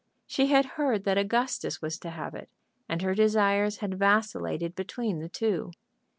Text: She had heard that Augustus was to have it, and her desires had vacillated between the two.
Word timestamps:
She 0.25 0.47
had 0.47 0.65
heard 0.81 1.03
that 1.03 1.19
Augustus 1.19 1.79
was 1.79 1.99
to 1.99 2.09
have 2.09 2.33
it, 2.33 2.49
and 2.89 3.03
her 3.03 3.13
desires 3.13 3.77
had 3.85 3.99
vacillated 3.99 4.73
between 4.73 5.19
the 5.19 5.29
two. 5.29 5.73